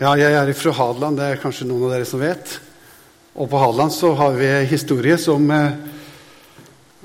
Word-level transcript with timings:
Ja, 0.00 0.14
jeg 0.16 0.32
er 0.32 0.48
fra 0.56 0.72
Hadeland, 0.72 1.18
det 1.20 1.24
er 1.28 1.40
kanskje 1.42 1.66
noen 1.68 1.84
av 1.84 1.90
dere 1.92 2.06
som 2.08 2.20
vet. 2.22 2.54
Og 3.36 3.48
på 3.52 3.58
Hadeland 3.60 3.92
så 3.92 4.14
har 4.16 4.38
vi 4.38 4.48
historie 4.70 5.18
som 5.20 5.44
eh, 5.52 5.74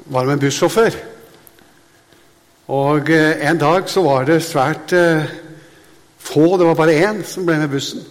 var 0.07 0.23
med 0.23 0.38
en 0.38 0.44
bussjåfør. 0.46 0.96
Og 2.71 3.10
eh, 3.12 3.44
en 3.50 3.60
dag 3.60 3.89
så 3.92 4.05
var 4.05 4.23
det 4.29 4.39
svært 4.46 4.96
eh, 4.96 5.28
få, 6.15 6.45
det 6.55 6.70
var 6.70 6.79
bare 6.79 6.95
én 7.09 7.20
som 7.27 7.43
ble 7.47 7.57
med 7.59 7.73
bussen. 7.75 8.05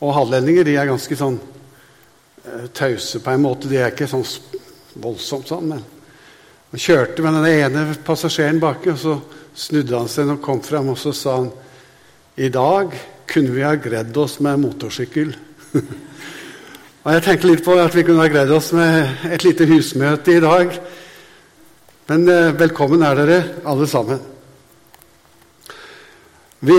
Og 0.00 0.14
hadelendinger 0.16 0.64
de 0.64 0.78
er 0.80 0.88
ganske 0.88 1.18
sånn 1.20 1.36
eh, 1.36 2.70
tause 2.72 3.20
på 3.20 3.34
en 3.34 3.44
måte. 3.44 3.68
De 3.68 3.76
er 3.82 3.92
ikke 3.92 4.08
sånn 4.08 4.24
voldsomt 4.96 5.52
sånn. 5.52 5.74
men 5.74 5.84
Han 6.72 6.82
kjørte 6.88 7.20
med 7.20 7.36
den 7.36 7.52
ene 7.52 7.84
passasjeren 8.00 8.64
baki, 8.64 8.94
og 8.96 9.04
så 9.04 9.18
snudde 9.52 10.00
han 10.00 10.08
seg 10.08 10.32
og 10.32 10.40
kom 10.44 10.64
fram, 10.64 10.88
og 10.92 10.98
så 11.04 11.12
sa 11.12 11.36
han 11.42 11.52
i 12.40 12.48
dag 12.48 12.96
kunne 13.28 13.54
vi 13.54 13.64
ha 13.66 13.74
gredd 13.80 14.16
oss 14.16 14.38
med 14.44 14.60
motorsykkel. 14.62 15.34
og 17.04 17.10
jeg 17.14 17.24
tenkte 17.26 17.50
litt 17.50 17.64
på 17.66 17.76
at 17.80 17.94
vi 17.96 18.04
kunne 18.06 18.22
ha 18.22 18.30
gredd 18.30 18.52
oss 18.54 18.72
med 18.76 19.26
et 19.30 19.44
lite 19.46 19.66
husmøte 19.68 20.36
i 20.36 20.42
dag. 20.44 20.78
Men 22.06 22.28
eh, 22.30 22.52
velkommen 22.58 23.02
er 23.02 23.18
dere, 23.18 23.40
alle 23.66 23.88
sammen. 23.90 24.22
Vi 26.66 26.78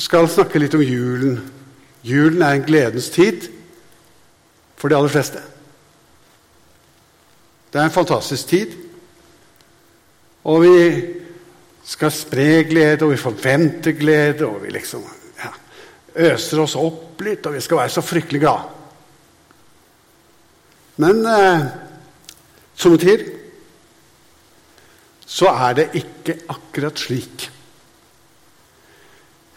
skal 0.00 0.30
snakke 0.30 0.62
litt 0.62 0.74
om 0.74 0.82
julen. 0.82 1.42
Julen 2.04 2.42
er 2.42 2.56
en 2.56 2.64
gledens 2.66 3.10
tid 3.14 3.48
for 4.76 4.90
de 4.90 4.96
aller 4.98 5.12
fleste. 5.12 5.42
Det 7.72 7.80
er 7.80 7.88
en 7.88 7.94
fantastisk 7.94 8.46
tid. 8.46 8.74
Og 10.44 10.62
vi 10.62 10.74
skal 11.84 12.12
spre 12.12 12.64
glede, 12.68 13.04
og 13.04 13.12
vi 13.12 13.20
forventer 13.20 13.96
glede, 13.98 14.46
og 14.46 14.62
vi 14.64 14.72
liksom 14.72 15.04
ja, 15.38 15.50
øser 16.30 16.62
oss 16.64 16.76
opp 16.80 17.20
litt, 17.24 17.44
og 17.46 17.56
vi 17.56 17.62
skal 17.64 17.82
være 17.82 17.92
så 17.92 18.04
fryktelig 18.04 18.40
glade. 18.44 18.70
Men 21.04 21.24
eh, 21.26 21.64
som 22.78 22.94
tider 22.98 23.24
så 25.34 25.50
er 25.50 25.74
det 25.74 25.88
ikke 25.98 26.36
akkurat 26.52 27.00
slik. 27.00 27.48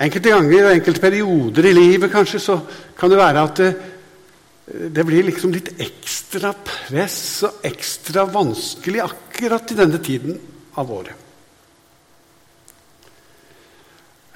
Enkelte 0.01 0.31
ganger 0.33 0.67
og 0.67 0.73
enkelte 0.73 1.01
perioder 1.03 1.67
i 1.69 1.75
livet 1.75 2.11
kanskje, 2.13 2.41
så 2.41 2.57
kan 2.97 3.11
det 3.11 3.19
være 3.19 3.43
at 3.43 3.61
det, 3.61 3.69
det 4.95 5.05
blir 5.05 5.25
liksom 5.27 5.53
litt 5.53 5.71
ekstra 5.81 6.53
press 6.65 7.19
og 7.47 7.63
ekstra 7.67 8.25
vanskelig 8.29 9.03
akkurat 9.05 9.73
i 9.73 9.79
denne 9.79 10.01
tiden 10.03 10.37
av 10.77 10.91
året. 10.93 11.26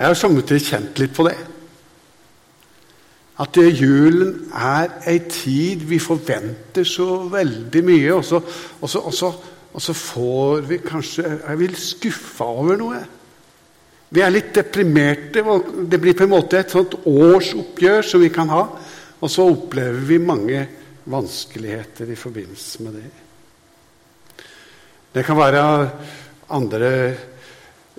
Jeg 0.01 0.09
har 0.09 0.17
samtidig 0.17 0.63
kjent 0.65 0.97
litt 0.97 1.11
på 1.13 1.27
det. 1.27 1.35
At 3.41 3.57
julen 3.61 4.47
er 4.49 4.95
ei 5.11 5.19
tid 5.29 5.83
vi 5.85 5.99
forventer 6.01 6.87
så 6.89 7.27
veldig 7.29 7.83
mye, 7.85 8.15
og 8.15 8.25
så, 8.25 8.41
og 8.81 8.89
så, 8.89 9.03
og 9.05 9.13
så, 9.13 9.29
og 9.71 9.85
så 9.85 9.93
får 9.93 10.65
vi 10.71 10.79
kanskje 10.81 11.27
Jeg 11.27 11.61
vil 11.61 11.77
skuffa 11.77 12.49
over 12.49 12.81
noe? 12.81 13.03
Vi 14.09 14.25
er 14.25 14.33
litt 14.33 14.49
deprimerte. 14.57 15.45
Det 15.85 16.01
blir 16.01 16.17
på 16.17 16.25
en 16.25 16.33
måte 16.33 16.63
et 16.63 16.73
sånt 16.73 16.97
årsoppgjør 17.05 18.01
som 18.09 18.25
vi 18.25 18.33
kan 18.33 18.49
ha. 18.49 18.65
Og 19.21 19.29
så 19.29 19.45
opplever 19.53 20.01
vi 20.09 20.17
mange 20.17 20.65
vanskeligheter 21.13 22.09
i 22.09 22.17
forbindelse 22.17 22.87
med 22.87 22.97
det. 22.97 23.09
Det 25.13 25.29
kan 25.29 25.37
være 25.37 25.61
andre 26.57 26.91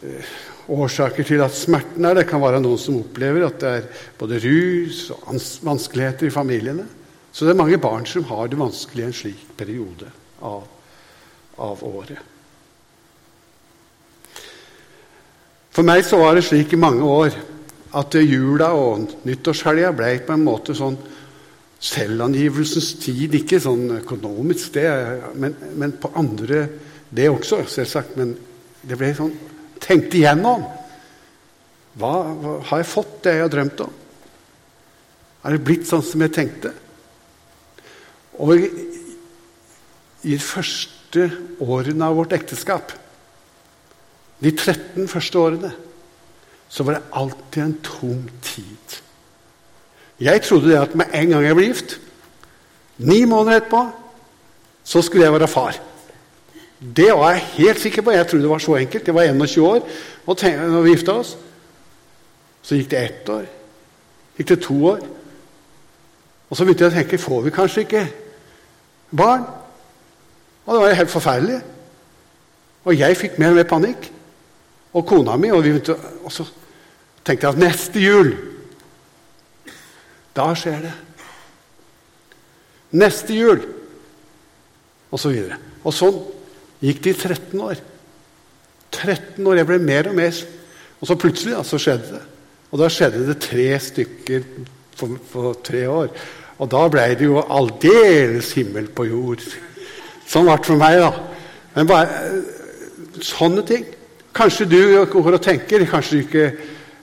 eh, 0.03 0.34
årsaker 0.70 1.27
til 1.27 1.42
at 1.42 1.55
smerten 1.56 2.05
er. 2.06 2.18
Det 2.20 2.28
kan 2.30 2.42
være 2.42 2.60
noen 2.62 2.80
som 2.80 3.00
opplever 3.00 3.46
at 3.46 3.60
det 3.62 3.70
er 3.78 3.88
både 4.18 4.41
rus 4.44 5.08
og 5.14 5.38
vanskeligheter 5.66 6.28
i 6.28 6.34
familiene. 6.34 6.86
Så 7.32 7.46
det 7.46 7.54
er 7.54 7.62
mange 7.62 7.80
barn 7.80 8.04
som 8.06 8.26
har 8.28 8.50
det 8.50 8.60
vanskelig 8.60 9.03
i 9.03 9.09
en 9.09 9.16
slik 9.16 9.47
periode 9.56 10.10
av, 10.44 10.66
av 11.59 11.82
året. 11.88 12.28
For 15.72 15.88
meg 15.88 16.04
så 16.04 16.19
var 16.20 16.37
det 16.37 16.44
slik 16.44 16.75
i 16.76 16.81
mange 16.81 17.06
år 17.08 17.32
at 17.97 18.16
jula 18.20 18.72
og 18.76 19.25
nyttårshelga 19.25 19.92
ble 19.97 20.12
på 20.26 20.34
en 20.37 20.44
måte 20.44 20.76
sånn 20.76 20.98
selvangivelsens 21.82 22.92
tid. 23.03 23.34
Ikke 23.41 23.60
sånn 23.60 23.98
økonomisk, 23.98 24.75
det, 24.76 24.87
men, 25.34 25.56
men, 25.76 25.97
på 26.00 26.12
andre 26.19 26.66
Det 27.12 27.26
også, 27.28 27.58
selvsagt. 27.69 28.14
Men 28.16 28.31
det 28.88 28.97
ble 28.97 29.10
sånn 29.16 29.32
tenkt 29.92 30.16
igjennom. 30.16 30.64
Hva, 32.00 32.12
hva, 32.32 32.54
har 32.70 32.80
jeg 32.80 32.88
fått 32.88 33.19
det 33.26 33.36
jeg 33.36 33.44
har 33.44 33.53
drømt 33.53 33.84
om? 33.84 34.00
Er 35.42 35.54
det 35.54 35.66
blitt 35.66 35.86
sånn 35.88 36.04
som 36.06 36.25
jeg 36.25 36.32
tenkte? 36.34 36.72
Og 38.41 38.56
i, 38.56 38.69
i 40.25 40.34
de 40.34 40.41
første 40.41 41.28
årene 41.60 42.08
av 42.08 42.16
vårt 42.16 42.32
ekteskap 42.34 42.94
de 44.42 44.50
13 44.50 45.06
første 45.10 45.38
årene 45.38 45.70
så 46.72 46.84
var 46.86 46.97
det 46.97 47.16
alltid 47.20 47.62
en 47.62 47.75
tom 47.84 48.22
tid. 48.42 48.97
Jeg 50.22 50.42
trodde 50.42 50.70
det 50.70 50.81
at 50.81 50.94
med 50.98 51.12
en 51.14 51.34
gang 51.34 51.44
jeg 51.44 51.58
ble 51.58 51.66
gift, 51.69 51.98
ni 53.02 53.20
måneder 53.28 53.60
etterpå, 53.60 53.82
så 54.82 55.02
skulle 55.04 55.26
jeg 55.26 55.34
være 55.34 55.50
far. 55.50 55.78
Det 56.82 57.12
var 57.15 57.31
jeg 57.31 57.41
helt 57.41 57.81
sikker 57.81 58.03
på. 58.03 58.10
Jeg 58.10 58.26
trodde 58.26 58.43
det 58.43 58.50
var 58.50 58.59
så 58.59 58.76
enkelt. 58.76 59.06
Jeg 59.06 59.15
var 59.15 59.22
21 59.22 59.66
år 59.66 59.88
og 60.26 60.38
når 60.43 60.82
vi 60.82 60.91
gifta 60.91 61.12
oss. 61.12 61.37
Så 62.62 62.75
gikk 62.75 62.91
det 62.91 63.04
ett 63.04 63.28
år. 63.28 63.47
Gikk 64.38 64.48
det 64.48 64.62
to 64.62 64.87
år. 64.87 65.00
Og 66.50 66.56
så 66.56 66.65
begynte 66.65 66.84
jeg 66.84 66.93
å 66.93 66.97
tenke 66.97 67.19
får 67.19 67.44
vi 67.47 67.54
kanskje 67.54 67.84
ikke 67.87 68.06
barn? 69.10 69.47
Og 70.66 70.75
det 70.75 70.82
var 70.82 70.98
helt 70.98 71.10
forferdelig. 71.10 71.60
Og 72.84 72.99
jeg 72.99 73.16
fikk 73.16 73.38
mer 73.38 73.54
og 73.54 73.60
mer 73.60 73.69
panikk 73.70 74.10
og 74.93 75.06
kona 75.06 75.37
mi. 75.37 75.50
Og, 75.50 75.64
vi, 75.64 75.78
og 76.25 76.32
så 76.32 76.47
tenkte 77.25 77.47
jeg 77.47 77.54
at 77.54 77.62
neste 77.62 78.03
jul 78.03 78.34
Da 80.37 80.49
skjer 80.56 80.78
det. 80.87 80.93
Neste 82.97 83.34
jul 83.37 83.60
Og 85.12 85.20
så 85.20 85.28
videre. 85.28 85.59
Og 85.84 85.94
sånn 85.94 86.20
gikk 86.82 87.03
det 87.04 87.15
i 87.15 87.19
13 87.19 87.62
år. 87.62 87.81
13 88.93 89.47
år, 89.47 89.56
Jeg 89.56 89.66
ble 89.66 89.78
mer 89.81 90.09
og 90.10 90.15
mer 90.15 90.37
Og 91.00 91.09
så 91.09 91.16
plutselig 91.19 91.56
da, 91.56 91.62
så 91.66 91.78
skjedde 91.81 92.12
det. 92.12 92.22
Og 92.70 92.78
da 92.78 92.88
skjedde 92.93 93.26
det 93.26 93.41
tre 93.43 93.66
stykker 93.81 94.44
på, 94.98 95.09
på 95.32 95.54
tre 95.65 95.81
år. 95.91 96.12
Og 96.62 96.70
da 96.70 96.82
ble 96.93 97.09
det 97.19 97.26
jo 97.26 97.43
aldeles 97.43 98.53
himmel 98.54 98.87
på 98.94 99.09
jord. 99.09 99.43
Sånn 100.31 100.47
ble 100.47 100.54
det 100.60 100.69
for 100.69 100.78
meg, 100.78 101.00
da. 101.03 101.10
Men 101.75 101.91
bare 101.91 103.25
sånne 103.25 103.64
ting. 103.66 103.84
Kanskje 104.32 104.69
du 104.70 104.78
går 105.10 105.37
og 105.37 105.43
tenker 105.44 105.84
kanskje 105.91 106.16
du 106.16 106.22
ikke 106.22 106.44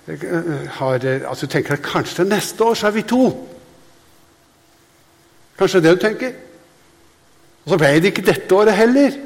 eh, 0.10 0.70
har, 0.80 1.04
altså 1.30 1.46
du 1.46 1.52
tenker 1.54 1.76
at 1.76 1.86
kanskje 1.86 2.22
til 2.22 2.32
neste 2.32 2.66
år 2.66 2.80
så 2.80 2.88
er 2.90 2.96
vi 2.96 3.06
to. 3.10 3.24
Kanskje 5.60 5.84
det 5.84 5.92
er 5.92 5.92
det 5.92 6.00
du 6.00 6.06
tenker. 6.08 6.38
Og 7.66 7.74
så 7.74 7.82
ble 7.82 7.92
det 8.00 8.14
ikke 8.14 8.26
dette 8.32 8.56
året 8.56 8.80
heller. 8.80 9.20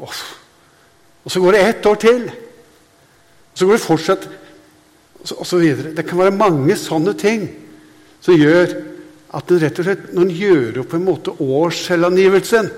Og, 0.00 1.30
så 1.30 1.40
går 1.40 1.56
det 1.56 1.64
ett 1.68 1.86
år 1.86 1.98
til. 2.00 2.22
Og 3.52 3.58
så 3.58 3.66
går 3.66 3.76
det 3.76 3.84
fortsatt 3.84 4.28
og 5.20 5.46
så, 5.46 5.58
videre. 5.60 5.92
Det 5.92 6.06
kan 6.08 6.18
være 6.18 6.32
mange 6.32 6.76
sånne 6.80 7.12
ting 7.20 7.44
som 8.24 8.36
gjør 8.36 8.72
at 9.36 9.50
en 9.52 9.60
rett 9.60 9.78
og 9.78 9.86
slett, 9.86 10.06
når 10.16 10.24
en 10.24 10.38
gjør 10.38 10.78
opp 10.80 10.94
en 10.96 11.04
måte 11.04 11.34
årsselvangivelsen 11.44 12.70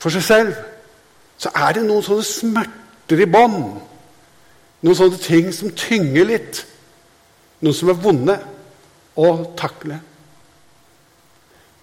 for 0.00 0.10
seg 0.10 0.24
selv 0.26 0.56
så 1.42 1.50
er 1.58 1.74
det 1.74 1.82
noen 1.86 2.04
sånne 2.06 2.26
smerter 2.26 3.22
i 3.24 3.26
bånn. 3.30 3.64
Noen 4.82 4.98
sånne 4.98 5.18
ting 5.22 5.50
som 5.54 5.72
tynger 5.74 6.28
litt. 6.28 6.62
Noen 7.62 7.74
som 7.74 7.90
er 7.90 7.98
vonde 7.98 8.36
å 9.18 9.28
takle. 9.58 9.98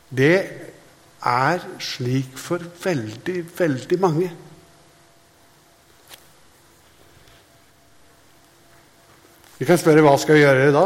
Det 0.09 0.35
er 1.25 1.65
slik 1.83 2.37
for 2.39 2.63
veldig, 2.83 3.43
veldig 3.57 3.99
mange. 3.99 4.29
Vi 9.59 9.67
kan 9.67 9.79
spørre 9.79 10.03
hva 10.05 10.15
skal 10.19 10.37
vi 10.37 10.43
gjøre 10.45 10.71
da? 10.71 10.85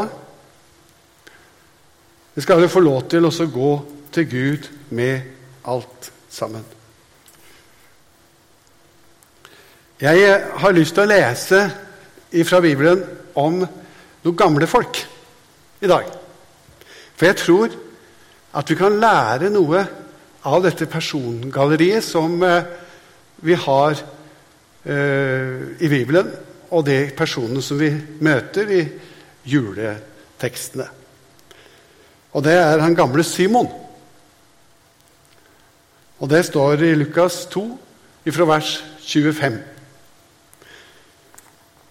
Vi 2.33 2.41
skal 2.41 2.63
jo 2.63 2.71
få 2.74 2.81
lov 2.81 3.03
til 3.12 3.27
å 3.30 3.33
gå 3.53 3.74
til 4.13 4.30
Gud 4.30 4.69
med 4.89 5.21
alt 5.69 6.09
sammen. 6.33 6.65
Jeg 10.01 10.39
har 10.57 10.74
lyst 10.74 10.97
til 10.97 11.06
å 11.06 11.12
lese 11.12 11.59
fra 12.44 12.59
Bibelen 12.65 13.03
om 13.38 13.62
noen 13.62 14.38
gamle 14.38 14.68
folk 14.68 14.97
i 15.86 15.88
dag. 15.88 16.09
For 17.13 17.29
jeg 17.29 17.38
tror 17.39 17.77
at 18.57 18.69
vi 18.69 18.77
kan 18.77 18.97
lære 19.00 19.53
noe 19.53 19.86
av 20.43 20.63
dette 20.65 20.87
persongalleriet 20.91 22.03
som 22.03 22.35
eh, 22.43 22.65
vi 23.43 23.55
har 23.59 23.95
uh, 24.87 25.55
i 25.83 25.87
Bibelen 25.91 26.29
og 26.71 26.85
de 26.87 26.97
personene 27.15 27.59
som 27.63 27.79
vi 27.79 27.89
møter 28.23 28.69
i 28.71 28.81
juletekstene. 29.51 30.85
Og 32.33 32.45
det 32.45 32.55
er 32.55 32.79
han 32.79 32.95
gamle 32.95 33.25
Simon. 33.27 33.67
Og 36.23 36.31
det 36.31 36.45
står 36.47 36.85
i 36.87 36.93
Lukas 36.95 37.43
2, 37.51 37.65
fra 38.31 38.47
vers 38.47 38.77
25. 39.03 39.59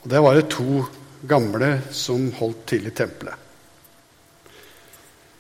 Og 0.03 0.11
Det 0.11 0.23
var 0.25 0.35
det 0.35 0.49
to 0.51 0.83
gamle 1.29 1.83
som 1.93 2.33
holdt 2.41 2.67
til 2.67 2.89
i 2.89 2.97
tempelet. 2.97 3.37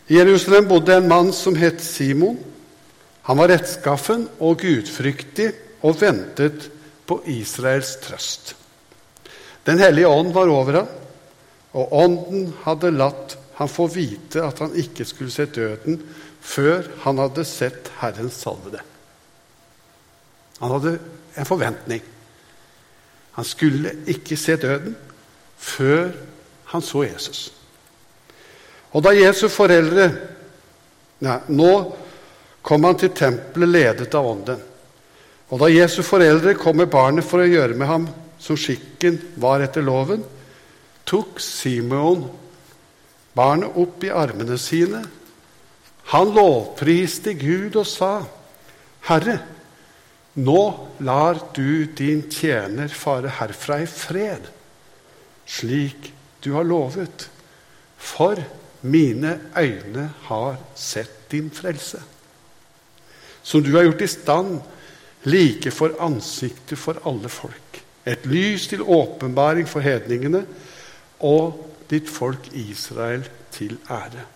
I 0.09 0.19
Jerusalem 0.21 0.69
bodde 0.69 0.97
en 0.97 1.09
mann 1.09 1.33
som 1.33 1.57
het 1.57 1.81
Simon. 1.81 2.37
Han 3.29 3.39
var 3.39 3.53
rettskaffen 3.53 4.27
og 4.43 4.63
gudfryktig 4.65 5.53
og 5.87 6.01
ventet 6.01 6.69
på 7.07 7.21
Israels 7.31 7.95
trøst. 8.03 8.55
Den 9.67 9.79
hellige 9.79 10.11
ånd 10.11 10.33
var 10.35 10.51
over 10.51 10.81
ham, 10.81 10.91
og 11.73 11.95
ånden 11.95 12.51
hadde 12.65 12.91
latt 12.95 13.37
han 13.57 13.71
få 13.71 13.87
vite 13.93 14.43
at 14.43 14.59
han 14.65 14.75
ikke 14.79 15.07
skulle 15.07 15.33
se 15.33 15.47
døden 15.47 16.01
før 16.43 16.89
han 17.05 17.21
hadde 17.23 17.45
sett 17.47 17.93
Herrens 18.01 18.41
salvede. 18.43 18.83
Han 20.59 20.75
hadde 20.75 20.97
en 21.39 21.49
forventning. 21.49 22.03
Han 23.39 23.47
skulle 23.47 23.95
ikke 24.11 24.37
se 24.37 24.57
døden 24.61 24.97
før 25.57 26.11
han 26.73 26.83
så 26.83 27.05
Jesus. 27.07 27.53
Og 28.93 29.05
da 29.05 29.15
Jesu 29.17 29.47
foreldre 29.49 30.11
nei, 31.23 31.39
Nå 31.55 31.71
kom 32.63 32.85
han 32.87 32.99
til 32.99 33.13
tempelet 33.17 33.71
ledet 33.71 34.15
av 34.15 34.29
Ånden. 34.33 34.61
Og 35.53 35.61
da 35.61 35.69
Jesu 35.69 36.01
foreldre 36.07 36.55
kom 36.57 36.79
med 36.81 36.91
barnet 36.93 37.27
for 37.27 37.43
å 37.43 37.49
gjøre 37.49 37.77
med 37.77 37.91
ham 37.91 38.07
som 38.43 38.59
skikken 38.59 39.19
var 39.43 39.63
etter 39.65 39.85
loven, 39.85 40.23
tok 41.05 41.41
Simon 41.43 42.25
barnet 43.37 43.77
opp 43.81 44.05
i 44.05 44.13
armene 44.13 44.59
sine. 44.61 45.03
Han 46.13 46.33
lovpriste 46.35 47.35
Gud 47.39 47.77
og 47.79 47.87
sa, 47.89 48.15
Herre, 49.09 49.39
nå 50.35 50.63
lar 51.05 51.39
du 51.55 51.85
din 51.97 52.25
tjener 52.33 52.89
fare 52.89 53.31
herfra 53.41 53.83
i 53.83 53.89
fred, 53.91 54.47
slik 55.47 56.09
du 56.43 56.53
har 56.57 56.67
lovet, 56.67 57.29
for 57.99 58.41
mine 58.83 59.37
øyne 59.57 60.09
har 60.27 60.57
sett 60.75 61.29
din 61.31 61.51
frelse, 61.55 62.01
som 63.43 63.63
du 63.63 63.73
har 63.77 63.87
gjort 63.89 64.05
i 64.05 64.11
stand 64.11 64.61
like 65.29 65.71
for 65.75 65.95
ansiktet 66.03 66.79
for 66.79 66.99
alle 67.07 67.31
folk. 67.31 67.83
Et 68.07 68.27
lys 68.27 68.67
til 68.71 68.83
åpenbaring 68.83 69.69
for 69.71 69.85
hedningene 69.85 70.45
og 71.23 71.59
ditt 71.91 72.11
folk 72.11 72.49
Israel 72.57 73.25
til 73.55 73.77
ære. 73.91 74.27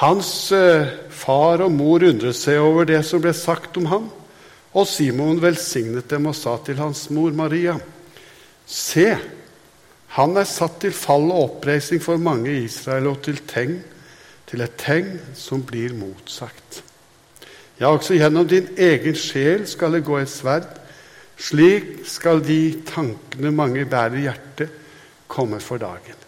Hans 0.00 0.28
eh, 0.52 0.88
far 1.10 1.62
og 1.62 1.70
mor 1.70 2.02
undret 2.02 2.34
seg 2.34 2.58
over 2.58 2.88
det 2.88 3.02
som 3.06 3.22
ble 3.22 3.34
sagt 3.36 3.76
om 3.78 3.86
ham, 3.92 4.08
og 4.74 4.88
Simon 4.90 5.38
velsignet 5.42 6.08
dem 6.10 6.26
og 6.26 6.34
sa 6.34 6.56
til 6.66 6.80
hans 6.82 7.06
mor 7.14 7.30
Maria.: 7.36 7.76
Se, 8.66 9.06
han 10.16 10.36
er 10.36 10.48
satt 10.50 10.80
til 10.82 10.94
fall 10.94 11.28
og 11.30 11.44
oppreisning 11.44 12.02
for 12.02 12.18
mange 12.18 12.50
i 12.50 12.64
Israel 12.64 13.12
og 13.12 13.20
til 13.22 13.38
tegn, 13.46 13.76
til 14.50 14.64
et 14.64 14.76
tegn 14.80 15.18
som 15.38 15.62
blir 15.66 15.94
motsagt. 15.96 16.82
Ja, 17.80 17.90
også 17.90 18.14
gjennom 18.14 18.46
din 18.48 18.68
egen 18.78 19.16
sjel 19.18 19.66
skal 19.66 19.96
det 19.96 20.04
gå 20.06 20.18
et 20.20 20.30
sverd. 20.30 20.68
Slik 21.40 22.04
skal 22.06 22.42
de 22.46 22.60
tankene 22.86 23.50
mange 23.50 23.82
bærer 23.90 24.20
i 24.20 24.26
hjertet, 24.28 24.70
komme 25.26 25.58
for 25.60 25.82
dagen. 25.82 26.20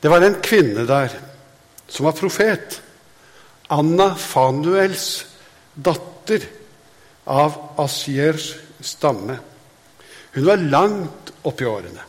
Det 0.00 0.10
var 0.10 0.24
en 0.24 0.38
kvinne 0.40 0.86
der 0.88 1.12
som 1.88 2.08
var 2.08 2.16
profet. 2.16 2.80
Anna 3.68 4.14
Fanuels 4.14 5.26
datter 5.74 6.46
av 7.26 7.56
Asiers 7.82 8.54
stamme. 8.80 9.38
Hun 10.36 10.46
var 10.46 10.62
langt 10.62 11.32
oppi 11.48 11.66
årene. 11.68 12.04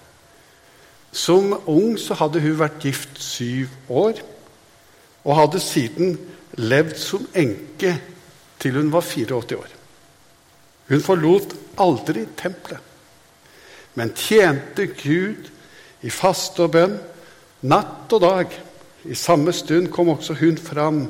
Som 1.11 1.53
ung 1.65 1.95
så 1.99 2.17
hadde 2.19 2.41
hun 2.43 2.59
vært 2.59 2.83
gift 2.83 3.21
syv 3.21 3.71
år 3.89 4.19
og 5.27 5.35
hadde 5.35 5.61
siden 5.63 6.15
levd 6.57 6.95
som 6.99 7.25
enke 7.35 7.97
til 8.61 8.79
hun 8.79 8.91
var 8.93 9.05
84 9.05 9.57
år. 9.57 9.73
Hun 10.87 11.03
forlot 11.03 11.53
aldri 11.83 12.23
tempelet, 12.39 12.79
men 13.97 14.13
tjente 14.15 14.87
Gud 14.95 15.49
i 16.05 16.11
faste 16.13 16.63
og 16.63 16.73
bønn 16.75 16.95
natt 17.67 18.13
og 18.13 18.23
dag. 18.23 18.53
I 19.07 19.15
samme 19.15 19.53
stund 19.55 19.89
kom 19.93 20.09
også 20.13 20.35
hun 20.39 20.57
fram 20.59 21.03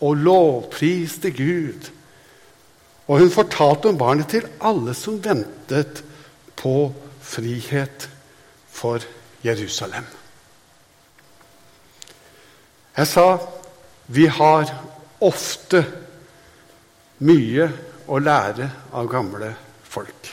og 0.00 0.16
lovpriste 0.20 1.30
Gud. 1.34 1.90
Og 3.06 3.22
hun 3.22 3.30
fortalte 3.30 3.90
om 3.90 3.98
barnet 3.98 4.30
til 4.32 4.46
alle 4.60 4.94
som 4.96 5.18
ventet 5.22 6.02
på 6.58 6.92
frihet 7.22 8.08
for 8.76 9.04
Jerusalem. 9.44 10.06
Jeg 12.96 13.08
sa 13.10 13.26
vi 14.12 14.26
har 14.30 14.70
ofte 15.24 15.82
mye 17.26 17.66
å 18.06 18.18
lære 18.22 18.68
av 18.94 19.08
gamle 19.10 19.50
folk. 19.82 20.32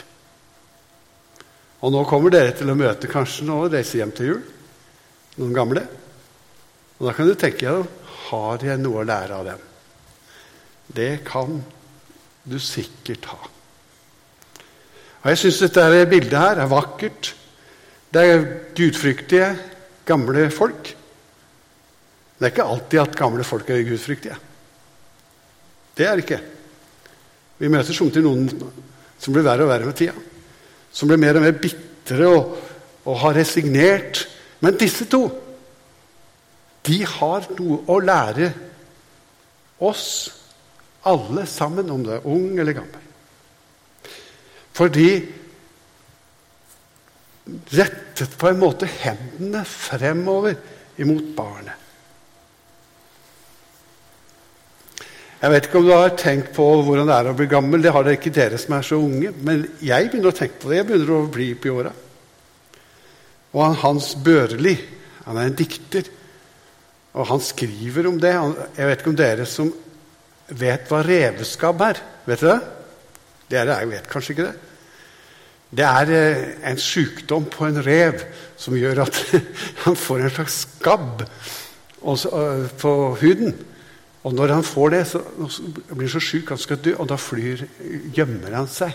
Og 1.84 1.92
nå 1.92 2.04
kommer 2.08 2.32
dere 2.32 2.54
til 2.56 2.70
å 2.72 2.78
møte 2.78 3.10
kanskje 3.10 3.48
nå 3.48 3.58
og 3.66 3.74
reise 3.74 3.98
hjem 3.98 4.12
til 4.16 4.30
jul, 4.30 4.42
noen 5.40 5.56
gamle. 5.56 5.84
Og 6.96 7.08
da 7.08 7.12
kan 7.16 7.28
du 7.28 7.34
tenke 7.36 7.66
deg 7.66 8.02
har 8.28 8.64
jeg 8.64 8.80
noe 8.80 9.02
å 9.02 9.08
lære 9.08 9.36
av 9.36 9.48
dem. 9.50 9.64
Det 10.94 11.12
kan 11.26 11.58
du 12.44 12.56
sikkert 12.60 13.28
ha. 13.32 13.40
Og 15.24 15.30
Jeg 15.32 15.40
syns 15.40 15.60
dette 15.64 16.04
bildet 16.08 16.38
her 16.38 16.60
er 16.60 16.70
vakkert. 16.70 17.32
Det 18.14 18.22
er 18.22 18.44
gudfryktige, 18.76 19.46
gamle 20.06 20.46
folk. 20.54 20.90
Det 22.38 22.46
er 22.46 22.52
ikke 22.52 22.66
alltid 22.74 23.00
at 23.02 23.16
gamle 23.18 23.44
folk 23.44 23.70
er 23.70 23.82
gudfryktige. 23.88 24.36
Det 25.96 26.06
er 26.06 26.14
det 26.14 26.24
ikke. 26.24 26.40
Vi 27.58 27.70
møter 27.70 27.96
somtider 27.96 28.26
noen 28.26 28.46
som 29.18 29.34
blir 29.34 29.46
verre 29.46 29.66
og 29.66 29.70
verre 29.72 29.88
med 29.88 29.98
tida. 29.98 30.14
Som 30.94 31.10
blir 31.10 31.18
mer 31.18 31.38
og 31.38 31.42
mer 31.42 31.58
bitre 31.58 32.28
og, 32.30 32.54
og 33.04 33.18
har 33.22 33.34
resignert. 33.38 34.24
Men 34.62 34.78
disse 34.78 35.08
to 35.10 35.26
de 36.84 36.98
har 37.08 37.46
noe 37.56 37.78
å 37.88 37.96
lære 38.04 38.50
oss 39.84 40.08
alle 41.08 41.46
sammen, 41.48 41.88
om 41.90 42.02
det 42.04 42.18
er 42.18 42.26
ung 42.28 42.58
eller 42.60 42.76
gammel. 42.76 43.00
For 44.74 44.92
de 44.92 45.08
rettet 47.44 48.36
på 48.40 48.48
en 48.48 48.60
måte 48.60 48.88
hendene 48.88 49.64
fremover 49.68 50.56
imot 51.00 51.32
barnet. 51.36 51.80
Jeg 55.44 55.52
vet 55.52 55.66
ikke 55.66 55.80
om 55.82 55.84
du 55.84 55.92
har 55.92 56.14
tenkt 56.16 56.54
på 56.56 56.64
hvordan 56.86 57.10
det 57.10 57.16
er 57.18 57.26
å 57.28 57.36
bli 57.36 57.46
gammel. 57.50 57.82
Det 57.84 57.92
har 57.92 58.06
det 58.06 58.14
ikke 58.16 58.32
dere 58.32 58.56
som 58.60 58.78
er 58.78 58.86
så 58.86 58.96
unge. 58.96 59.28
Men 59.44 59.66
jeg 59.84 60.08
begynner 60.08 60.32
å 60.32 60.38
tenke 60.38 60.56
på 60.62 60.70
det. 60.70 60.78
Jeg 60.78 60.88
begynner 60.88 61.10
å 61.12 61.26
bli 61.34 61.48
på 61.60 61.74
åra. 61.74 61.92
Og 63.52 63.60
han, 63.60 63.76
Hans 63.82 64.14
Børli, 64.24 64.72
han 65.26 65.36
er 65.36 65.50
en 65.50 65.58
dikter, 65.58 66.08
og 67.12 67.28
han 67.28 67.44
skriver 67.44 68.08
om 68.08 68.16
det. 68.22 68.32
Jeg 68.78 68.88
vet 68.88 69.02
ikke 69.02 69.12
om 69.12 69.18
dere 69.20 69.46
som 69.50 69.68
vet 70.48 70.88
hva 70.88 71.02
reveskabb 71.04 71.84
er. 71.90 72.00
Vet 72.24 72.46
dere 72.46 72.56
det? 72.56 72.72
Dere 73.52 73.76
vet 73.92 74.08
kanskje 74.08 74.32
ikke 74.32 74.48
det? 74.48 74.73
Det 75.70 75.84
er 75.84 76.10
eh, 76.14 76.42
en 76.70 76.80
sykdom 76.80 77.46
på 77.50 77.66
en 77.66 77.80
rev 77.84 78.20
som 78.60 78.76
gjør 78.78 79.04
at 79.06 79.20
han 79.84 79.96
får 79.98 80.24
en 80.24 80.34
slags 80.36 80.58
skabb 80.66 81.24
eh, 81.24 82.66
på 82.80 82.92
huden. 83.22 83.56
Og 84.24 84.32
når 84.32 84.54
han 84.54 84.64
får 84.64 84.94
det, 84.94 85.02
så 85.10 85.20
blir 85.90 86.06
han 86.06 86.14
så 86.14 86.22
sjuk 86.22 86.52
han 86.54 86.60
skal 86.60 86.80
dø, 86.80 86.94
og 86.96 87.10
da 87.10 87.18
flyr, 87.20 87.66
gjemmer 88.16 88.56
han 88.56 88.70
seg. 88.70 88.94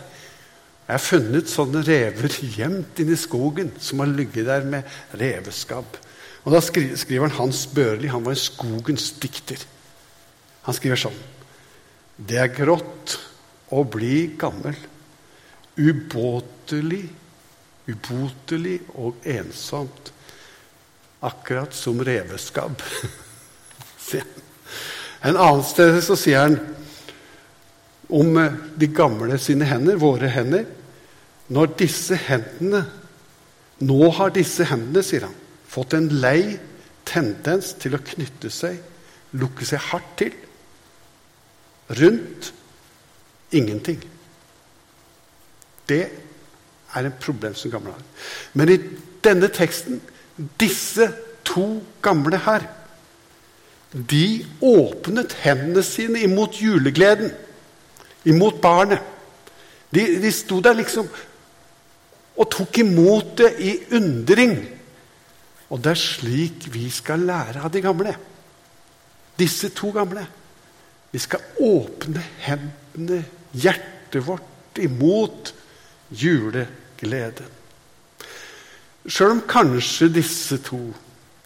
Jeg 0.90 0.96
har 0.96 1.06
funnet 1.06 1.52
sånne 1.52 1.84
rever 1.86 2.34
gjemt 2.42 2.98
inne 2.98 3.14
i 3.14 3.20
skogen 3.20 3.68
som 3.78 4.02
har 4.02 4.10
ligget 4.10 4.48
der 4.48 4.64
med 4.66 4.88
reveskabb. 5.22 6.00
Og 6.48 6.56
Da 6.56 6.62
skriver 6.64 7.28
han 7.28 7.36
Hans 7.38 7.68
Børli. 7.68 8.08
Han 8.10 8.24
var 8.26 8.34
en 8.34 8.42
skogens 8.42 9.12
dikter. 9.22 9.62
Han 10.66 10.74
skriver 10.74 10.98
sånn 10.98 11.20
Det 12.18 12.40
er 12.42 12.50
grått 12.56 13.20
å 13.70 13.84
bli 13.86 14.32
gammel. 14.40 14.74
Ubåtelig, 15.80 17.06
ubotelig 17.88 18.80
og 19.00 19.16
ensomt. 19.24 20.12
Akkurat 21.24 21.76
som 21.76 22.04
reveskabb. 22.04 22.84
En 25.20 25.36
annen 25.36 25.66
sted 25.68 25.98
så 26.00 26.16
sier 26.16 26.46
han 26.46 26.54
om 28.10 28.38
eh, 28.40 28.54
de 28.80 28.88
gamle 28.96 29.36
sine 29.42 29.68
hender, 29.68 30.00
våre 30.00 30.30
hender. 30.32 30.64
Når 31.52 31.76
disse 31.82 32.18
hendene 32.28 32.86
Nå 33.80 34.10
har 34.12 34.34
disse 34.36 34.66
hendene, 34.68 35.00
sier 35.08 35.24
han, 35.24 35.36
fått 35.72 35.94
en 35.96 36.10
lei 36.20 36.58
tendens 37.08 37.70
til 37.80 37.94
å 37.96 38.02
knytte 38.04 38.50
seg, 38.52 38.76
lukke 39.40 39.64
seg 39.64 39.80
hardt 39.86 40.10
til. 40.20 40.34
Rundt 41.96 42.50
ingenting. 43.56 44.02
Det 45.90 46.04
er 46.96 47.06
en 47.06 47.56
som 47.56 47.72
gamle 47.72 47.92
har. 47.92 48.04
Men 48.54 48.70
i 48.70 48.78
denne 49.24 49.50
teksten, 49.50 50.02
disse 50.60 51.10
to 51.46 51.82
gamle 52.02 52.38
her, 52.38 52.66
de 53.94 54.46
åpnet 54.62 55.34
hendene 55.42 55.84
sine 55.84 56.22
imot 56.22 56.62
julegleden, 56.62 57.32
imot 58.26 58.62
barnet. 58.62 59.02
De, 59.90 60.04
de 60.22 60.32
sto 60.32 60.60
der 60.62 60.78
liksom 60.78 61.08
og 62.40 62.48
tok 62.54 62.78
imot 62.80 63.34
det 63.42 63.50
i 63.60 63.72
undring. 63.98 64.56
Og 65.70 65.82
det 65.84 65.92
er 65.92 66.02
slik 66.02 66.70
vi 66.74 66.88
skal 66.94 67.26
lære 67.28 67.66
av 67.66 67.74
de 67.74 67.82
gamle. 67.84 68.14
Disse 69.40 69.72
to 69.76 69.92
gamle. 69.96 70.24
Vi 71.12 71.20
skal 71.20 71.42
åpne 71.66 72.22
hendene, 72.46 73.24
hjertet 73.52 74.22
vårt, 74.28 74.46
imot 74.80 75.54
julegleden. 76.12 77.58
Sjøl 79.10 79.38
om 79.38 79.46
kanskje 79.50 80.10
disse 80.14 80.60
to, 80.64 80.80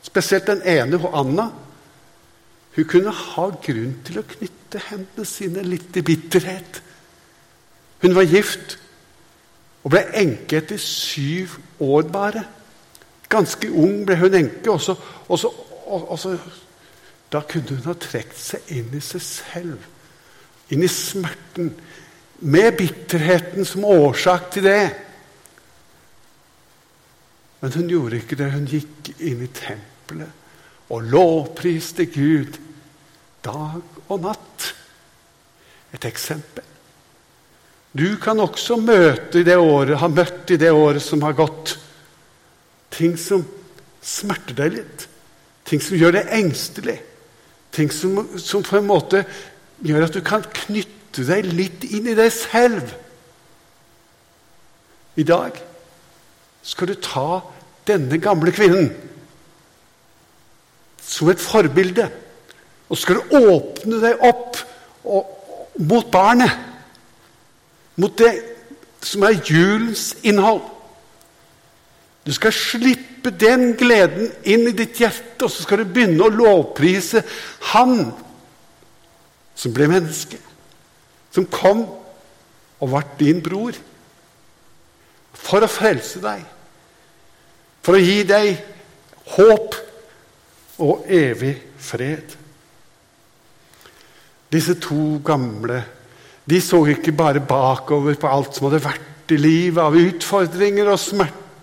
spesielt 0.03 0.47
den 0.49 0.63
ene 0.67 0.99
og 0.99 1.13
Anna, 1.19 1.49
hun 2.75 2.87
kunne 2.89 3.13
ha 3.13 3.45
grunn 3.63 3.99
til 4.05 4.19
å 4.19 4.25
knytte 4.27 4.81
hendene 4.89 5.27
sine 5.29 5.61
litt 5.65 5.93
i 5.99 6.05
bitterhet. 6.05 6.81
Hun 8.01 8.15
var 8.17 8.25
gift 8.27 8.77
og 9.83 9.93
ble 9.93 10.01
enke 10.17 10.57
etter 10.59 10.81
syv 10.81 11.59
år 11.83 12.07
bare. 12.11 12.43
Ganske 13.29 13.69
ung 13.69 14.03
ble 14.07 14.17
hun 14.19 14.37
enke. 14.39 14.73
Og 14.73 14.81
så, 14.81 14.95
og 15.27 15.39
så, 15.39 15.51
og 15.85 16.17
så, 16.19 16.33
da 17.31 17.43
kunne 17.49 17.77
hun 17.77 17.87
ha 17.91 17.95
trukket 17.97 18.39
seg 18.39 18.73
inn 18.73 18.93
i 18.95 19.01
seg 19.03 19.23
selv, 19.27 19.85
inn 20.73 20.85
i 20.85 20.89
smerten, 20.89 21.71
med 22.43 22.75
bitterheten 22.77 23.65
som 23.65 23.85
årsak 23.87 24.49
til 24.51 24.67
det. 24.67 24.91
Men 27.63 27.71
hun 27.77 27.89
gjorde 27.89 28.19
ikke 28.19 28.37
det. 28.39 28.51
Hun 28.51 28.67
gikk 28.67 29.13
inn 29.23 29.45
i 29.45 29.51
tempelet 29.55 30.41
og 30.91 31.07
lovpriste 31.07 32.05
Gud 32.11 32.59
dag 33.43 33.79
og 34.11 34.23
natt. 34.23 34.69
Et 35.95 36.05
eksempel. 36.09 36.65
Du 37.93 38.17
kan 38.17 38.39
også 38.41 38.79
møte 38.81 39.39
i 39.39 39.45
det 39.45 39.55
året, 39.61 39.99
ha 40.01 40.09
møtt 40.09 40.51
i 40.51 40.57
det 40.57 40.71
året 40.73 41.03
som 41.05 41.21
har 41.21 41.35
gått, 41.37 41.75
ting 42.93 43.13
som 43.21 43.43
smerter 44.03 44.57
deg 44.57 44.79
litt. 44.79 45.05
Ting 45.63 45.81
som 45.81 45.99
gjør 45.99 46.17
deg 46.17 46.31
engstelig. 46.35 46.97
Ting 47.73 47.93
som, 47.93 48.17
som 48.41 48.65
på 48.65 48.79
en 48.79 48.89
måte 48.89 49.21
gjør 49.85 50.07
at 50.07 50.17
du 50.17 50.23
kan 50.25 50.43
knytte 50.65 51.02
deg 51.21 51.45
litt 51.53 51.85
inn 51.85 52.09
i 52.09 52.17
deg 52.17 52.31
selv. 52.33 52.89
I 55.13 55.25
dag 55.27 55.59
skal 56.65 56.89
du 56.89 56.95
ta 56.97 57.43
denne 57.85 58.17
gamle 58.17 58.53
kvinnen 58.55 58.89
som 61.03 61.29
et 61.29 61.41
forbilde. 61.41 62.07
Og 62.89 62.97
skal 62.97 63.19
du 63.19 63.37
åpne 63.37 64.01
deg 64.01 64.25
opp 64.25 64.57
og, 65.03 65.29
mot 65.77 66.09
barnet 66.13 66.71
mot 67.95 68.13
det 68.17 68.31
som 69.05 69.25
er 69.27 69.41
julens 69.45 70.13
innhold. 70.25 70.63
Du 72.23 72.31
skal 72.33 72.55
slippe 72.55 73.33
den 73.35 73.73
gleden 73.77 74.31
inn 74.47 74.67
i 74.69 74.75
ditt 74.75 74.99
hjerte, 75.01 75.43
og 75.43 75.51
så 75.51 75.65
skal 75.65 75.83
du 75.83 75.91
begynne 75.91 76.23
å 76.23 76.31
lovprise 76.31 77.23
Han 77.73 78.13
som 79.59 79.73
ble 79.75 79.89
menneske, 79.91 80.39
som 81.33 81.47
kom 81.49 81.83
og 82.83 82.91
ble 82.91 83.03
din 83.19 83.41
bror, 83.43 83.77
for 85.33 85.65
å 85.65 85.71
frelse 85.71 86.21
deg, 86.23 86.43
for 87.83 87.97
å 87.97 88.03
gi 88.03 88.21
deg 88.27 88.53
håp 89.33 89.75
og 90.83 91.09
evig 91.11 91.55
fred. 91.81 92.37
Disse 94.53 94.77
to 94.81 95.17
gamle 95.25 95.81
de 96.45 96.59
så 96.61 96.81
ikke 96.91 97.15
bare 97.15 97.43
bakover 97.43 98.17
på 98.19 98.29
alt 98.29 98.55
som 98.55 98.67
hadde 98.67 98.83
vært 98.83 99.31
i 99.31 99.39
livet 99.39 99.79
av 99.79 99.95
utfordringer 99.95 100.91
og 100.91 100.99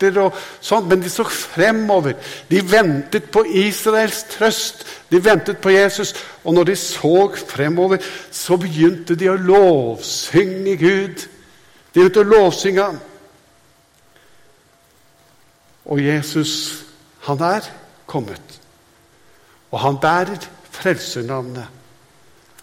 smerter, 0.00 0.20
og 0.20 0.34
sånt, 0.60 0.88
men 0.88 1.02
de 1.02 1.10
så 1.10 1.24
fremover. 1.24 2.14
De 2.50 2.60
ventet 2.70 3.30
på 3.30 3.44
Israels 3.44 4.24
trøst. 4.30 4.86
De 5.10 5.24
ventet 5.24 5.58
på 5.58 5.70
Jesus. 5.70 6.14
Og 6.44 6.54
når 6.54 6.64
de 6.64 6.76
så 6.76 7.30
fremover, 7.48 7.98
så 8.30 8.56
begynte 8.56 9.14
de 9.14 9.30
å 9.30 9.36
lovsynge 9.36 10.76
Gud. 10.76 11.26
De 11.94 12.00
begynte 12.00 12.20
å 12.20 12.30
lovsynge 12.30 12.82
ham. 12.82 13.00
Og 15.90 16.00
Jesus, 16.00 16.84
han 17.26 17.40
er 17.42 17.66
kommet. 18.06 18.60
Og 19.70 19.80
han 19.80 19.98
bærer 20.00 20.38
frelsernavnet. 20.70 21.66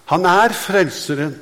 Han 0.08 0.26
er 0.26 0.54
frelseren. 0.56 1.36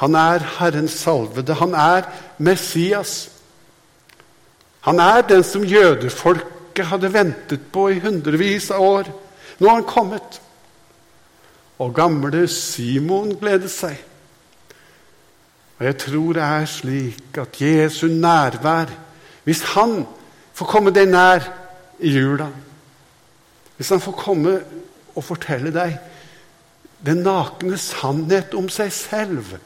Han 0.00 0.16
er 0.16 0.42
Herrens 0.58 0.96
salvede. 1.04 1.54
Han 1.54 1.74
er 1.74 2.08
Messias. 2.38 3.31
Han 4.86 5.00
er 5.00 5.22
den 5.26 5.44
som 5.46 5.64
jødefolket 5.64 6.88
hadde 6.90 7.12
ventet 7.14 7.66
på 7.72 7.88
i 7.92 8.00
hundrevis 8.02 8.70
av 8.74 8.82
år. 8.82 9.10
Nå 9.58 9.68
har 9.68 9.78
han 9.78 9.88
kommet. 9.88 10.40
Og 11.78 11.94
gamle 11.94 12.46
Simon 12.50 13.34
gleder 13.38 13.70
seg. 13.70 13.96
Og 15.78 15.86
jeg 15.86 15.98
tror 15.98 16.36
det 16.36 16.42
er 16.46 16.66
slik 16.70 17.38
at 17.42 17.58
Jesu 17.58 18.06
nærvær 18.06 18.90
Hvis 19.42 19.64
han 19.74 20.04
får 20.54 20.68
komme 20.70 20.92
deg 20.94 21.08
nær 21.10 21.42
i 21.98 22.12
jula 22.14 22.46
Hvis 23.74 23.90
han 23.90 24.02
får 24.04 24.14
komme 24.14 24.52
og 25.16 25.24
fortelle 25.26 25.72
deg 25.74 25.96
den 27.02 27.24
nakne 27.26 27.74
sannhet 27.82 28.54
om 28.54 28.68
seg 28.70 28.92
selv 28.94 29.56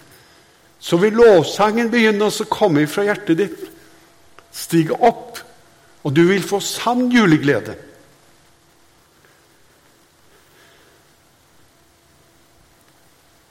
så 0.81 0.97
vil 1.01 1.19
lovsangen 1.19 1.91
begynne 1.93 2.29
å 2.29 2.47
komme 2.49 2.87
fra 2.89 3.05
hjertet 3.07 3.39
ditt, 3.41 3.63
stige 4.55 4.95
opp, 4.95 5.41
og 6.05 6.15
du 6.17 6.23
vil 6.29 6.45
få 6.47 6.61
sann 6.63 7.09
juleglede. 7.13 7.75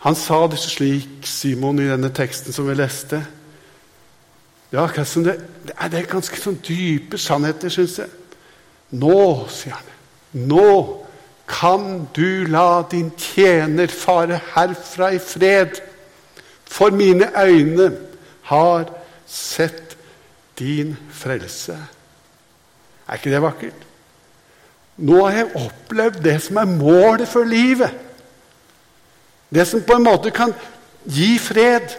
Han 0.06 0.16
sa 0.16 0.44
det 0.48 0.60
slik, 0.62 1.26
Simon, 1.26 1.80
i 1.82 1.90
denne 1.90 2.12
teksten 2.14 2.54
som 2.54 2.68
vi 2.70 2.76
leste. 2.78 3.24
Ja, 4.74 4.86
det, 4.86 5.34
det 5.66 5.98
er 5.98 6.12
ganske 6.12 6.38
sånn 6.38 6.60
dype 6.66 7.18
sannheter, 7.18 7.74
syns 7.74 7.98
jeg. 8.04 8.12
Nå, 9.02 9.48
sier 9.50 9.74
han, 9.74 9.90
nå 10.46 10.70
kan 11.50 12.06
du 12.14 12.46
la 12.50 12.84
din 12.90 13.12
tjener 13.18 13.90
fare 13.90 14.40
herfra 14.54 15.12
i 15.16 15.20
fred. 15.22 15.82
For 16.66 16.94
mine 16.94 17.30
øyne 17.38 17.92
har 18.50 18.90
sett 19.26 19.85
din 20.60 20.96
frelse. 21.12 21.76
Er 23.06 23.20
ikke 23.20 23.34
det 23.34 23.44
vakkert? 23.44 23.86
Nå 24.98 25.20
har 25.26 25.42
jeg 25.42 25.60
opplevd 25.60 26.22
det 26.24 26.38
som 26.46 26.60
er 26.62 26.72
målet 26.72 27.28
for 27.28 27.48
livet. 27.48 27.92
Det 29.52 29.66
som 29.68 29.84
på 29.84 29.98
en 29.98 30.06
måte 30.08 30.32
kan 30.36 30.54
gi 31.06 31.36
fred, 31.40 31.94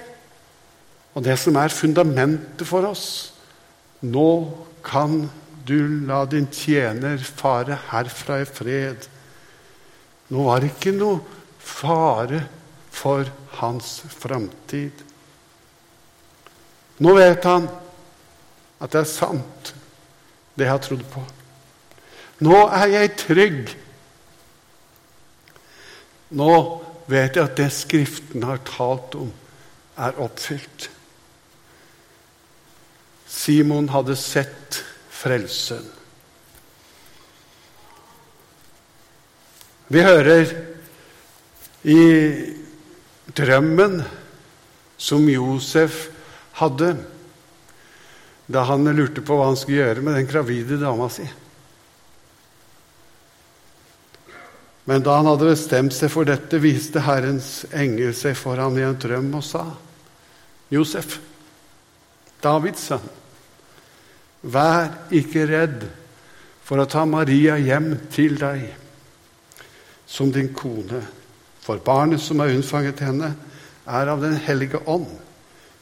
og 1.17 1.25
det 1.25 1.37
som 1.41 1.57
er 1.57 1.73
fundamentet 1.73 2.67
for 2.69 2.89
oss. 2.89 3.33
Nå 4.05 4.29
kan 4.85 5.25
du 5.67 6.05
la 6.07 6.25
din 6.29 6.49
tjener 6.53 7.19
fare 7.19 7.79
herfra 7.91 8.43
i 8.43 8.49
fred. 8.49 9.07
Nå 10.29 10.45
var 10.49 10.61
det 10.61 10.75
ikke 10.75 10.93
noe 10.97 11.21
fare 11.63 12.43
for 12.93 13.29
hans 13.61 13.99
framtid. 14.13 15.05
Nå 17.03 17.17
vet 17.17 17.49
han 17.49 17.67
at 18.81 18.93
det 18.93 19.01
er 19.03 19.09
sant, 19.11 19.73
det 20.57 20.67
jeg 20.67 20.73
har 20.73 20.83
trodd 20.85 21.05
på. 21.13 21.23
Nå 22.45 22.59
er 22.67 22.93
jeg 22.93 23.15
trygg. 23.21 23.73
Nå 26.37 26.53
vet 27.09 27.39
jeg 27.39 27.45
at 27.45 27.57
det 27.57 27.71
Skriften 27.73 28.45
har 28.45 28.61
talt 28.69 29.17
om, 29.19 29.33
er 29.97 30.21
oppfylt. 30.21 30.91
Simon 33.27 33.89
hadde 33.93 34.17
sett 34.19 34.83
frelsen. 35.13 35.85
Vi 39.89 40.03
hører 40.03 40.51
i 41.87 42.01
drømmen 43.39 44.01
som 44.99 45.29
Josef 45.31 46.09
hadde. 46.59 46.97
Da 48.47 48.63
han 48.69 48.87
lurte 48.95 49.25
på 49.27 49.37
hva 49.37 49.51
han 49.51 49.59
skulle 49.59 49.83
gjøre 49.83 50.05
med 50.07 50.15
den 50.19 50.29
gravide 50.31 50.79
dama 50.79 51.09
si. 51.11 51.27
Men 54.87 55.03
da 55.03 55.17
han 55.19 55.27
hadde 55.27 55.51
bestemt 55.51 55.95
seg 55.97 56.13
for 56.15 56.29
dette, 56.29 56.63
viste 56.63 57.03
Herrens 57.03 57.65
engel 57.75 58.15
seg 58.15 58.37
for 58.39 58.61
ham 58.63 58.77
i 58.79 58.85
en 58.87 58.99
drøm 59.03 59.33
og 59.35 59.43
sa, 59.43 59.65
Josef, 60.71 61.19
Davids 62.43 62.85
sønn, 62.87 63.09
vær 64.47 64.93
ikke 65.11 65.49
redd 65.51 65.89
for 66.63 66.79
å 66.79 66.87
ta 66.91 67.03
Maria 67.07 67.57
hjem 67.59 67.97
til 68.15 68.39
deg 68.39 68.69
som 70.07 70.31
din 70.31 70.53
kone, 70.55 71.03
for 71.67 71.83
barnet 71.83 72.23
som 72.23 72.39
er 72.43 72.55
unnfanget 72.55 73.03
henne, 73.03 73.33
er 73.87 74.11
av 74.11 74.23
Den 74.23 74.37
hellige 74.39 74.79
ånd. 74.87 75.11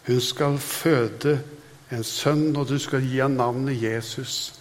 Hun 0.08 0.20
skal 0.20 0.56
føde 0.60 1.38
en 1.94 2.04
sønn, 2.04 2.56
og 2.56 2.68
du 2.68 2.78
skal 2.78 3.04
gi 3.04 3.20
ham 3.22 3.36
navnet 3.38 3.82
Jesus. 3.82 4.54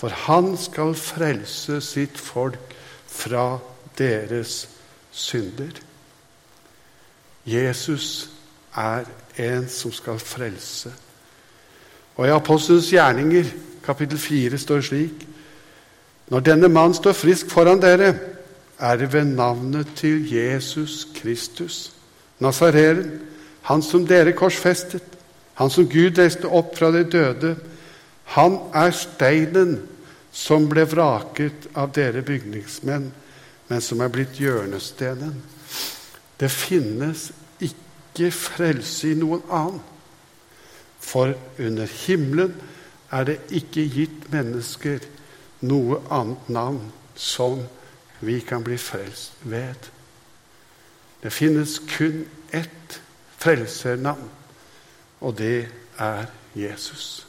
For 0.00 0.12
han 0.26 0.56
skal 0.58 0.94
frelse 0.98 1.80
sitt 1.84 2.18
folk 2.20 2.74
fra 3.06 3.58
deres 3.98 4.64
synder. 5.14 5.78
Jesus 7.46 8.30
er 8.76 9.06
en 9.38 9.68
som 9.68 9.92
skal 9.92 10.18
frelse. 10.18 10.92
Og 12.16 12.26
i 12.26 12.34
Apostelens 12.34 12.90
gjerninger, 12.90 13.48
kapittel 13.84 14.18
4, 14.18 14.58
står 14.58 14.80
slik 14.80 15.26
Når 16.28 16.40
denne 16.40 16.68
mann 16.68 16.94
står 16.94 17.12
frisk 17.12 17.50
foran 17.50 17.82
dere, 17.82 18.14
er 18.78 18.96
det 18.96 19.12
ved 19.12 19.24
navnet 19.24 19.86
til 19.96 20.32
Jesus 20.32 21.06
Kristus, 21.14 21.92
Nazareren, 22.38 23.20
han 23.62 23.82
som 23.82 24.06
dere 24.06 24.32
korsfestet, 24.32 25.13
han 25.54 25.70
som 25.70 25.88
Gud 25.88 26.18
reiste 26.18 26.50
opp 26.50 26.74
fra 26.78 26.90
de 26.94 27.04
døde. 27.06 27.54
Han 28.34 28.58
er 28.74 28.94
steinen 28.96 29.76
som 30.34 30.66
ble 30.70 30.82
vraket 30.90 31.68
av 31.78 31.92
dere 31.94 32.24
bygningsmenn 32.26 33.12
men 33.68 33.82
som 33.82 34.02
er 34.04 34.12
blitt 34.12 34.38
hjørnestenen. 34.40 35.40
Det 36.40 36.50
finnes 36.52 37.30
ikke 37.62 38.30
frelse 38.34 39.12
i 39.12 39.18
noen 39.18 39.44
annen. 39.48 39.80
For 41.04 41.34
under 41.60 41.90
himmelen 42.06 42.54
er 43.12 43.26
det 43.28 43.38
ikke 43.54 43.84
gitt 43.92 44.28
mennesker 44.32 45.04
noe 45.64 46.00
annet 46.12 46.48
navn 46.52 46.86
som 47.14 47.60
vi 48.24 48.38
kan 48.44 48.64
bli 48.64 48.78
frelst 48.80 49.36
ved. 49.44 49.90
Det 51.22 51.32
finnes 51.32 51.76
kun 51.96 52.24
ett 52.52 52.98
frelsernavn, 53.40 54.28
og 55.24 55.38
det 55.38 55.68
er 55.98 56.26
Jesus. 56.54 57.26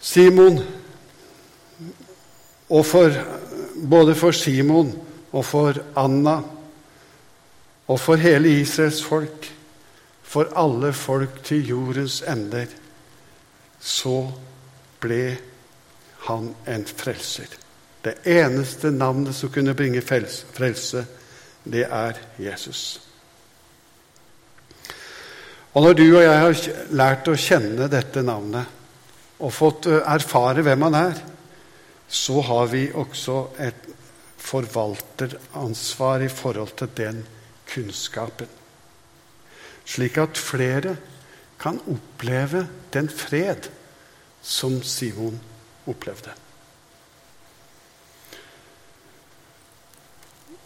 Simon 0.00 0.60
og 2.68 2.86
for, 2.86 3.12
både 3.90 4.14
for 4.14 4.30
Simon 4.30 4.92
og 5.32 5.44
for 5.44 5.80
Anna 5.98 6.38
og 7.88 8.00
for 8.00 8.20
hele 8.20 8.60
Israels 8.60 9.02
folk, 9.04 9.50
for 10.22 10.52
alle 10.56 10.92
folk 10.92 11.42
til 11.44 11.68
jordens 11.68 12.20
ender, 12.28 12.68
så 13.80 14.28
ble 15.00 15.38
han 16.28 16.50
en 16.68 16.84
frelser. 16.86 17.48
Det 18.04 18.20
eneste 18.28 18.92
navnet 18.92 19.34
som 19.34 19.50
kunne 19.50 19.74
bringe 19.74 20.02
frelse, 20.04 21.06
det 21.68 21.84
er 21.84 22.18
Jesus. 22.40 23.00
Og 25.76 25.84
når 25.84 25.98
du 25.98 26.06
og 26.06 26.22
jeg 26.24 26.38
har 26.42 26.62
lært 26.96 27.28
å 27.30 27.36
kjenne 27.38 27.90
dette 27.92 28.24
navnet 28.24 28.76
og 29.38 29.54
fått 29.54 29.86
erfare 30.00 30.64
hvem 30.66 30.86
han 30.88 30.96
er, 30.98 31.20
så 32.08 32.40
har 32.42 32.70
vi 32.72 32.88
også 32.96 33.36
et 33.60 33.84
forvalteransvar 34.48 36.24
i 36.24 36.32
forhold 36.32 36.72
til 36.80 36.90
den 36.96 37.20
kunnskapen. 37.68 38.48
Slik 39.88 40.18
at 40.20 40.40
flere 40.40 40.96
kan 41.60 41.80
oppleve 41.90 42.64
den 42.94 43.08
fred 43.12 43.68
som 44.42 44.80
Simon 44.82 45.38
opplevde. 45.88 46.32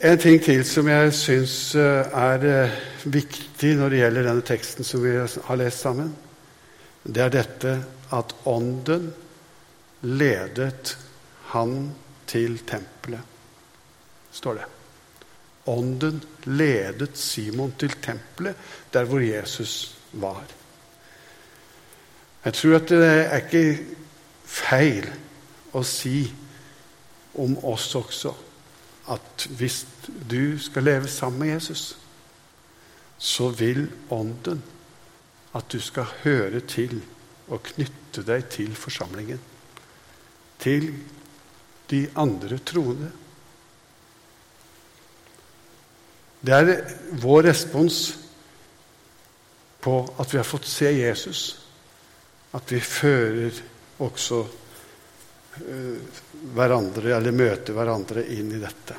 En 0.02 0.18
ting 0.18 0.40
til 0.42 0.64
som 0.66 0.88
jeg 0.90 1.12
syns 1.14 1.52
eh, 1.78 2.08
er 2.18 2.46
eh, 2.48 2.78
viktig 3.06 3.68
når 3.78 3.92
det 3.92 4.00
gjelder 4.00 4.26
denne 4.26 4.42
teksten 4.42 4.86
som 4.86 5.04
vi 5.04 5.12
har 5.14 5.60
lest 5.60 5.84
sammen, 5.84 6.08
det 7.06 7.22
er 7.22 7.30
dette 7.30 7.76
at 8.18 8.34
Ånden 8.50 9.06
ledet 10.02 10.96
han 11.52 11.76
til 12.26 12.58
tempelet, 12.66 13.22
står 14.34 14.58
det. 14.58 14.68
Ånden 15.70 16.18
ledet 16.50 17.14
Simon 17.14 17.78
til 17.78 17.94
tempelet, 18.02 18.58
der 18.90 19.06
hvor 19.06 19.22
Jesus 19.22 19.94
var. 20.18 20.42
Jeg 22.42 22.58
tror 22.58 22.80
at 22.82 22.90
det 22.90 23.04
er 23.06 23.36
ikke 23.38 23.66
feil 24.50 25.12
å 25.78 25.86
si 25.86 26.24
om 27.38 27.60
oss 27.62 27.92
også 27.94 28.40
at 29.10 29.46
hvis 29.58 29.86
du 30.30 30.58
skal 30.58 30.86
leve 30.86 31.08
sammen 31.08 31.40
med 31.40 31.54
Jesus, 31.54 31.98
så 33.18 33.48
vil 33.48 33.90
Ånden 34.10 34.62
at 35.54 35.72
du 35.72 35.80
skal 35.80 36.04
høre 36.22 36.60
til 36.60 37.02
og 37.48 37.62
knytte 37.62 38.24
deg 38.26 38.46
til 38.50 38.74
forsamlingen. 38.76 39.40
Til 40.62 40.92
de 41.90 42.06
andre 42.16 42.58
troende. 42.58 43.10
Det 46.42 46.54
er 46.54 46.72
vår 47.22 47.42
respons 47.50 47.98
på 49.82 49.96
at 50.18 50.32
vi 50.32 50.38
har 50.38 50.46
fått 50.46 50.66
se 50.70 50.90
Jesus, 50.94 51.42
at 52.54 52.72
vi 52.72 52.80
fører 52.80 53.60
også 54.02 54.44
hverandre, 55.52 57.16
eller 57.16 57.34
møte 57.36 57.74
hverandre 57.76 58.24
inn 58.34 58.52
i 58.54 58.60
dette. 58.62 58.96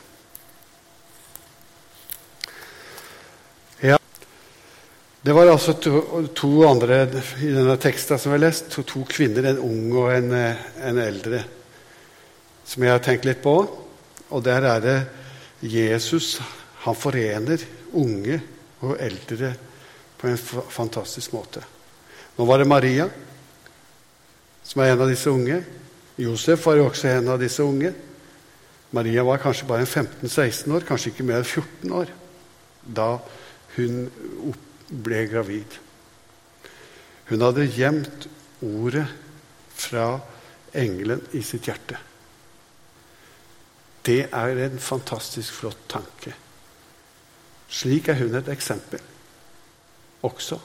Ja, 3.82 3.98
Det 5.22 5.34
var 5.34 5.48
altså 5.48 5.74
to, 5.74 6.28
to 6.36 6.52
andre 6.68 7.06
i 7.40 7.52
denne 7.54 7.78
teksten 7.80 8.20
som 8.20 8.34
jeg 8.34 8.40
har 8.40 8.46
lest. 8.46 8.70
To, 8.76 8.84
to 8.84 9.06
kvinner, 9.08 9.48
en 9.50 9.62
ung 9.64 9.94
og 9.96 10.12
en, 10.12 10.32
eh, 10.36 10.66
en 10.84 11.00
eldre 11.00 11.44
som 12.68 12.84
jeg 12.84 12.92
har 12.92 13.04
tenkt 13.04 13.26
litt 13.26 13.42
på. 13.44 13.56
Og 14.30 14.44
der 14.44 14.68
er 14.68 14.84
det 14.84 14.98
Jesus 15.64 16.38
han 16.84 16.98
forener 17.00 17.62
unge 17.96 18.42
og 18.84 18.98
eldre 19.00 19.54
på 20.20 20.28
en 20.28 20.38
fantastisk 20.38 21.32
måte. 21.36 21.64
Nå 22.36 22.46
var 22.46 22.60
det 22.60 22.68
Maria 22.68 23.08
som 24.64 24.82
er 24.82 24.94
en 24.94 25.04
av 25.04 25.12
disse 25.12 25.32
unge. 25.32 25.62
Josef 26.18 26.66
var 26.66 26.78
jo 26.78 26.90
også 26.90 27.10
en 27.10 27.32
av 27.34 27.40
disse 27.42 27.64
unge. 27.66 27.94
Maria 28.94 29.24
var 29.26 29.42
kanskje 29.42 29.68
bare 29.70 29.88
15-16 29.90 30.76
år, 30.76 30.86
kanskje 30.86 31.14
ikke 31.14 31.26
mer 31.26 31.42
enn 31.42 31.50
14 31.50 31.96
år, 31.98 32.12
da 32.86 33.08
hun 33.74 34.04
ble 34.94 35.24
gravid. 35.32 35.80
Hun 37.32 37.42
hadde 37.42 37.66
gjemt 37.74 38.28
ordet 38.62 39.08
fra 39.74 40.20
engelen 40.78 41.24
i 41.34 41.42
sitt 41.46 41.66
hjerte. 41.70 41.98
Det 44.04 44.28
er 44.28 44.62
en 44.66 44.78
fantastisk 44.84 45.62
flott 45.62 45.88
tanke. 45.90 46.36
Slik 47.74 48.12
er 48.12 48.20
hun 48.20 48.36
et 48.38 48.52
eksempel 48.54 49.02
også 50.24 50.60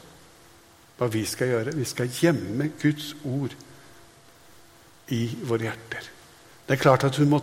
hva 0.98 1.06
vi 1.14 1.22
skal 1.26 1.52
gjøre. 1.52 1.76
Vi 1.78 1.86
skal 1.86 2.10
gjemme 2.10 2.72
Guds 2.82 3.12
ord 3.24 3.54
i 5.14 5.22
våre 5.48 5.68
hjerter. 5.68 6.08
Det 6.68 6.76
er 6.76 6.82
klart 6.82 7.06
at 7.08 7.16
hun 7.16 7.30
må 7.32 7.40